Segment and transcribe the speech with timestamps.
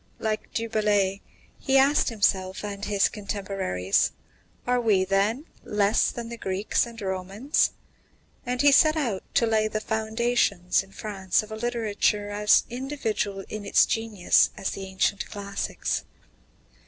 [0.17, 1.21] Like du Bellay,
[1.59, 4.13] he asked himself and his contemporaries:
[4.65, 7.73] "Are we, then, less than the Greeks and Romans?"
[8.43, 13.45] And he set out to lay the foundations in France of a literature as individual
[13.47, 16.03] in its genius as the ancient classics.